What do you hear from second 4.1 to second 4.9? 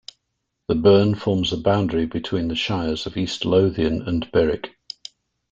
Berwick.